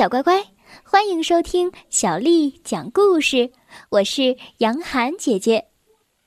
[0.00, 0.42] 小乖乖，
[0.82, 3.52] 欢迎收听小丽讲故事。
[3.90, 5.68] 我是杨涵姐姐，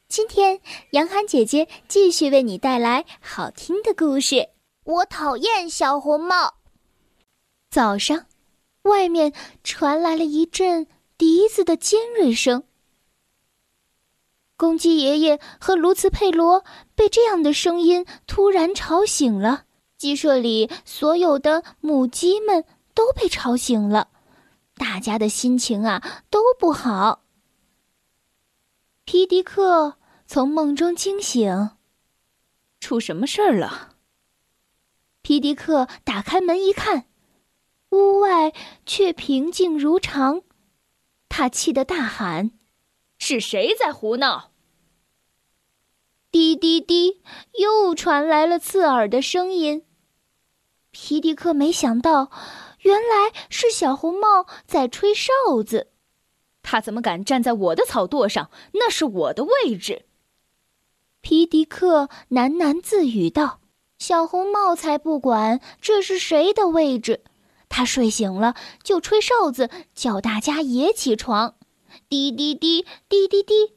[0.08, 0.62] 今天
[0.92, 4.50] 杨涵姐姐继续为你带来好听的故事。
[4.84, 6.54] 我讨厌小红帽。
[7.72, 8.28] 早上，
[8.84, 9.34] 外面
[9.64, 10.86] 传来了一阵
[11.18, 12.66] 笛子的尖锐声。
[14.56, 16.64] 公鸡爷爷和卢茨佩罗
[16.94, 19.64] 被这样的声音突然吵醒了，
[19.98, 22.64] 鸡舍里所有的母鸡们
[22.94, 24.10] 都被吵醒了，
[24.76, 27.24] 大家的心情啊都不好。
[29.06, 31.72] 皮迪克从梦中惊醒，
[32.80, 33.96] 出什么事儿了？
[35.22, 37.06] 皮迪克打开门一看，
[37.90, 38.54] 屋外
[38.86, 40.42] 却平静如常，
[41.30, 42.52] 他气得大喊
[43.20, 44.52] ：“是谁在胡闹？”
[46.32, 47.22] 滴滴滴，
[47.60, 49.86] 又传来了刺耳的声音。
[50.92, 52.32] 皮迪克没想到，
[52.84, 55.32] 原来是小红帽在吹哨
[55.66, 55.90] 子。
[56.62, 58.50] 他怎么敢站在我的草垛上？
[58.74, 60.06] 那是我的位置。
[61.20, 63.60] 皮迪克喃喃自语道
[64.00, 67.24] ：“小红帽才不管这是谁的位置。
[67.68, 71.56] 他睡醒了就吹哨子，叫大家也起床。
[72.08, 73.74] 滴滴滴，滴滴滴，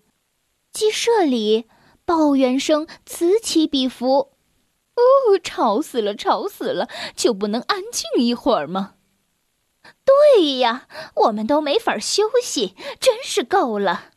[0.72, 1.66] 鸡舍里。”
[2.06, 4.30] 抱怨声此起彼伏，
[4.94, 5.02] 哦，
[5.42, 6.88] 吵死了，吵死了！
[7.16, 8.94] 就不能安静一会儿吗？
[10.06, 14.12] 对呀，我们都没法休息，真是够了。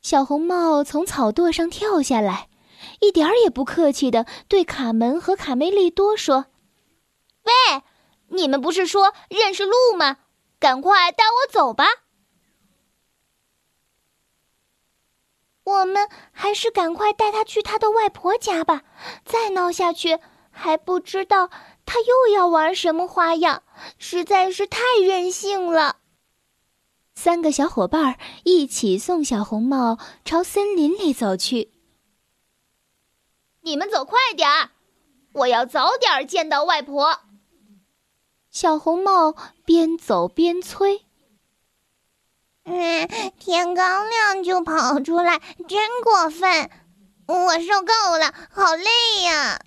[0.00, 2.48] 小红帽从草垛上跳下来，
[3.00, 6.46] 一点儿也不客气的对卡门和卡梅利多说
[7.44, 7.52] ：“喂，
[8.28, 10.16] 你们不是说认识路吗？
[10.58, 11.84] 赶快带我走吧。”
[15.64, 18.82] 我们还是赶快带他去他的外婆家吧，
[19.26, 20.18] 再闹下去
[20.50, 21.50] 还不知道
[21.92, 23.64] 他又要玩什么花样，
[23.98, 25.96] 实在是太任性了。
[27.16, 31.72] 三个小伙伴一起送小红帽朝森林里走去。
[33.62, 34.70] 你们走快点儿，
[35.32, 37.22] 我要早点见到外婆。
[38.52, 39.34] 小红帽
[39.64, 41.04] 边走边催。
[42.66, 43.08] 嗯，
[43.40, 46.70] 天刚亮就跑出来，真过分！
[47.26, 49.60] 我受够了，好累呀。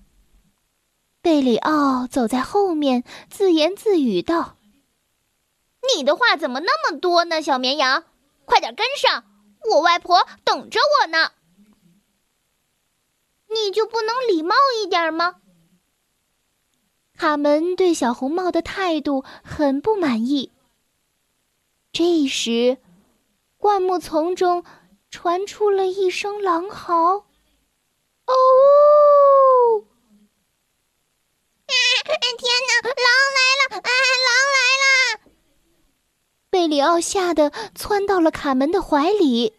[1.24, 4.58] 贝里奥走在后面，自言自语道
[5.96, 8.04] ：“你的话怎么那么多呢，小绵羊？
[8.44, 9.24] 快点跟上，
[9.70, 11.32] 我外婆等着我呢。
[13.48, 15.36] 你就不能礼貌一点吗？”
[17.16, 20.52] 卡门对小红帽的态度很不满意。
[21.90, 22.76] 这时。
[23.56, 24.62] 灌木丛中
[25.08, 27.24] 传出了一声狼嚎
[28.28, 28.34] ：“哦！
[32.04, 33.76] 天哪，狼来了！
[33.76, 33.88] 啊，
[34.26, 35.30] 狼来了！”
[36.50, 39.54] 贝里奥吓得窜到了卡门的怀里。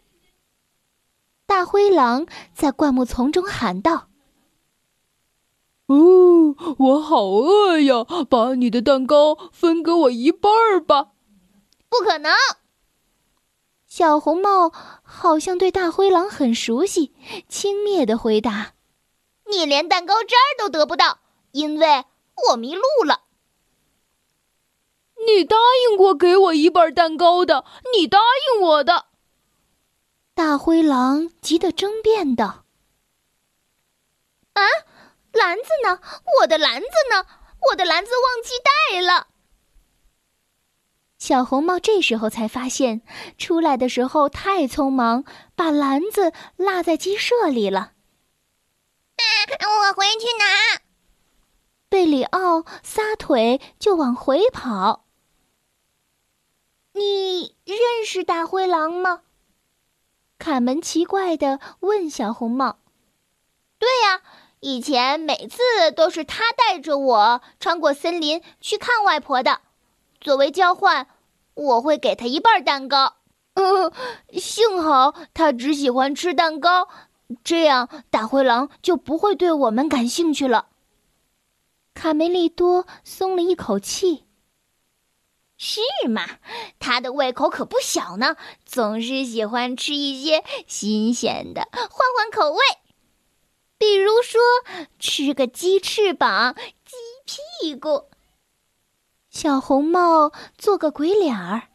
[1.46, 4.08] 大灰狼在灌木丛中喊道
[5.86, 8.04] ：“哦，我好饿呀！
[8.28, 11.12] 把你的蛋糕分给我一半儿吧。
[11.88, 12.32] ”“不可能！”
[13.86, 17.14] 小红帽好像对大灰狼很熟悉，
[17.48, 18.74] 轻蔑的回答
[19.50, 21.20] ：“你连蛋糕渣儿都得不到，
[21.52, 22.04] 因为
[22.50, 23.22] 我迷路了。”
[25.26, 25.56] 你答
[25.88, 29.06] 应过给我一半蛋糕的，你答应我的。
[30.34, 32.64] 大灰狼急得争辩道
[34.54, 34.62] ：“啊，
[35.32, 36.00] 篮子呢？
[36.40, 37.26] 我的篮子呢？
[37.70, 39.28] 我的篮子忘记带了。”
[41.18, 43.00] 小红帽这时候才发现，
[43.38, 45.24] 出来的时候太匆忙，
[45.56, 47.94] 把篮子落在鸡舍里了。
[49.88, 50.85] 我回去拿。
[51.88, 55.04] 贝里奥撒腿就往回跑。
[56.92, 59.20] 你认识大灰狼吗？
[60.38, 62.78] 卡门奇怪的问小红帽。
[63.78, 64.22] 对呀，
[64.60, 69.60] 以前每次都是他带着我穿过森林去看外婆的。
[70.20, 71.06] 作为交换，
[71.54, 73.14] 我会给他一半蛋糕。
[73.54, 73.92] 嗯，
[74.36, 76.88] 幸好他只喜欢吃蛋糕，
[77.44, 80.68] 这样大灰狼就不会对我们感兴趣了。
[81.96, 84.24] 卡梅利多松了一口气。
[85.56, 86.22] 是吗？
[86.78, 92.58] 他的胃口可不小呢，总是喜欢吃一些新鲜的，换换口味。
[93.78, 94.38] 比如说，
[94.98, 96.54] 吃个鸡翅膀、
[96.84, 96.94] 鸡
[97.24, 98.10] 屁股。
[99.30, 101.68] 小红帽做个鬼脸儿。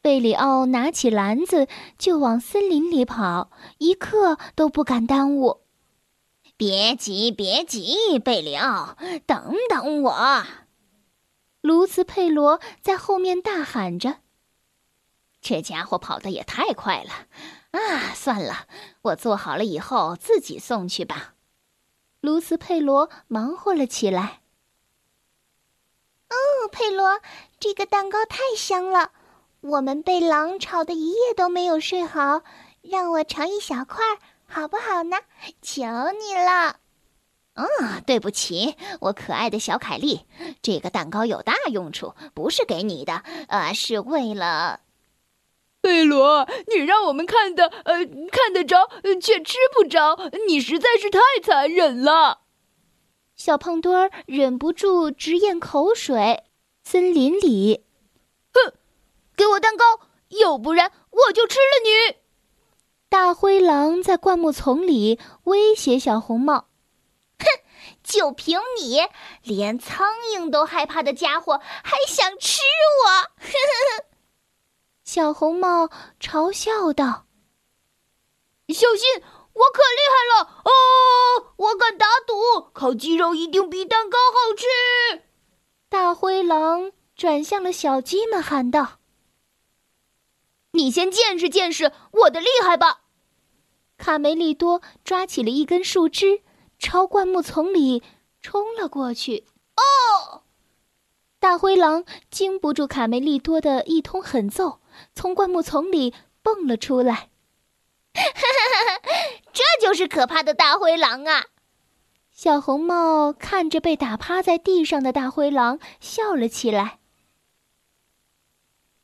[0.00, 1.68] 贝里奥拿起篮子
[1.98, 5.65] 就往森林里跑，一刻都不敢耽误。
[6.56, 10.44] 别急，别急，贝里奥，等等我。
[11.60, 14.20] 卢茨佩罗在后面大喊着
[15.42, 17.26] ：“这家伙跑得也太快了！
[17.72, 18.66] 啊，算了，
[19.02, 21.34] 我做好了以后自己送去吧。”
[22.20, 24.40] 卢茨佩罗忙活了起来。
[26.30, 26.36] 哦，
[26.72, 27.20] 佩罗，
[27.60, 29.12] 这个蛋糕太香了！
[29.60, 32.42] 我们被狼吵得一夜都没有睡好，
[32.80, 34.04] 让我尝一小块，
[34.48, 35.16] 好不好呢？
[35.60, 36.80] 求你了。
[37.54, 40.26] 啊，对不起，我可爱的小凯莉，
[40.60, 44.80] 这个蛋糕有大用处，不是给你的，呃，是为了。
[45.80, 48.90] 贝罗，你让我们看的，呃，看得着，
[49.22, 52.40] 却吃不着，你实在是太残忍了。
[53.36, 56.44] 小胖墩儿忍不住直咽口水。
[56.84, 57.84] 森林里，
[58.52, 58.74] 哼，
[59.36, 59.84] 给我蛋糕，
[60.28, 62.16] 要不然我就吃了你！
[63.08, 66.68] 大灰狼在灌木丛里威胁小红帽。
[67.38, 67.46] 哼，
[68.02, 69.00] 就凭你，
[69.42, 72.62] 连苍蝇都害怕的家伙，还想吃
[73.04, 73.10] 我？
[73.10, 74.04] 呵呵呵。
[75.04, 75.88] 小红帽
[76.20, 77.26] 嘲笑道
[78.68, 80.62] ：“小心，我可厉害了！
[80.64, 85.22] 哦，我敢打赌，烤鸡肉一定比蛋糕好吃。”
[85.88, 88.98] 大灰狼转向了小鸡们，喊道
[90.76, 93.00] ：“你先见识见识我的厉害吧！”
[93.98, 96.42] 卡梅利多抓起了一根树枝，
[96.78, 98.02] 朝灌木丛里
[98.40, 99.46] 冲了过去。
[99.76, 100.42] 哦！
[101.38, 104.80] 大灰狼经不住卡梅利多的一通狠揍。
[105.14, 107.28] 从灌木丛里蹦了出来，
[109.52, 111.46] 这就是可怕的大灰狼啊！
[112.32, 116.98] 小红帽看着被打趴在地上的大灰狼，笑了起来。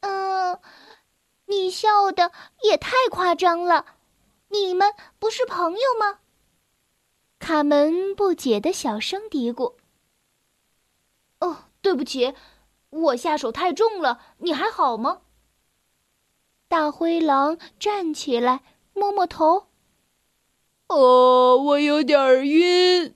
[0.00, 0.58] 嗯，
[1.52, 2.32] 你笑的
[2.62, 3.84] 也太夸张了。
[4.48, 6.20] 你们不是朋友吗？
[7.38, 9.74] 卡门不解的小声嘀咕
[11.40, 12.32] ：“哦，对不起，
[12.88, 14.18] 我下手太重了。
[14.38, 15.20] 你还好吗？”
[16.68, 18.62] 大灰狼站起来，
[18.94, 19.66] 摸摸头。
[20.86, 23.14] 哦，我有点晕。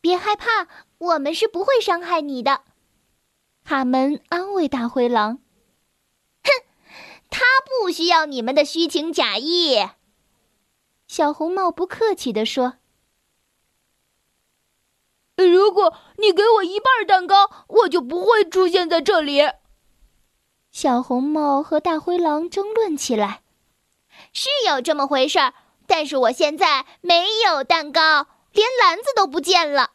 [0.00, 0.66] 别害怕，
[0.98, 2.62] 我们是不会伤害你的。
[3.62, 5.38] 卡门安慰大灰狼。
[7.84, 9.90] 不需要你们的虚情假意。
[11.06, 12.78] 小红帽不客气地说
[15.36, 19.42] ：“如果你给我一半蛋糕，我就不会出现在这里。”
[20.72, 23.42] 小红帽和大灰狼争论起来，
[24.32, 25.52] 是有这么回事儿，
[25.86, 29.90] 但是我现在没有蛋糕，连篮子都不见了。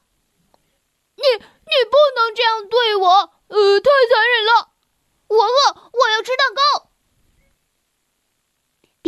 [1.15, 3.09] 你你不能这样对我，
[3.47, 4.73] 呃，太残忍了！
[5.29, 6.88] 我饿，我要吃蛋糕。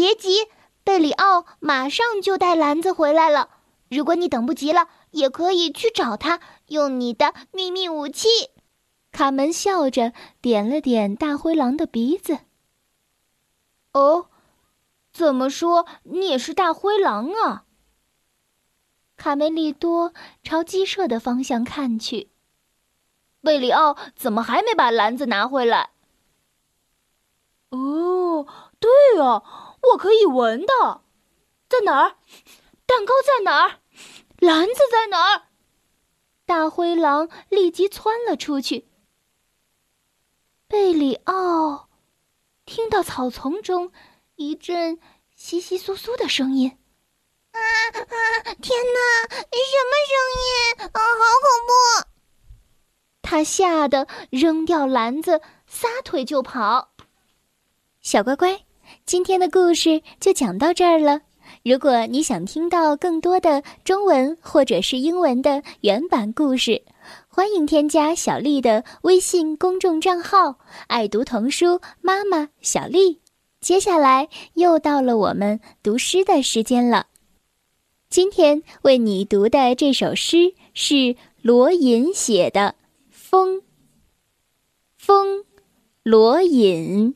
[0.01, 0.47] 别急，
[0.83, 3.49] 贝里奥马上就带篮子回来了。
[3.87, 6.39] 如果你等不及了，也可以去找他，
[6.69, 8.27] 用你的秘密武器。
[9.11, 10.11] 卡门笑着
[10.41, 12.39] 点了点大灰狼的鼻子。
[13.93, 14.25] “哦，
[15.13, 17.65] 怎么说你也是大灰狼啊？”
[19.15, 22.31] 卡梅利多朝鸡舍的方向看去。
[23.43, 25.91] “贝里奥怎么还没把篮子拿回来
[27.69, 28.47] ？”“哦，
[28.79, 31.03] 对啊，我可以闻到，
[31.67, 32.15] 在哪儿？
[32.85, 33.79] 蛋糕在哪儿？
[34.37, 35.43] 篮子在哪儿？”
[36.45, 38.87] 大灰狼立即窜了出去。
[40.67, 41.89] 贝里奥
[42.65, 43.91] 听到草丛中
[44.35, 44.99] 一阵
[45.37, 46.77] 窸窸窣窣的声音，
[47.51, 48.53] 啊啊！
[48.61, 50.13] 天哪，什么声
[50.45, 50.85] 音？
[50.85, 52.07] 啊，好恐怖！
[53.21, 56.93] 他吓得扔掉篮子，撒腿就跑。
[58.01, 58.65] 小乖乖，
[59.05, 61.21] 今天的故事就讲到这儿了。
[61.63, 66.81] 如果你想听到更多的中文或者是英文的原版故事，
[67.27, 70.57] 欢迎添加小丽的微信公众账号
[70.87, 73.19] “爱读童书妈妈小丽”。
[73.59, 77.07] 接下来又到了我们读诗的时间了。
[78.09, 82.61] 今天为你读的这首诗是罗隐写的
[83.09, 83.57] 《风》。
[84.97, 85.45] 风，
[86.03, 87.15] 罗隐。